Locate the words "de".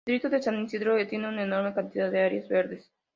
0.35-0.41, 2.09-2.23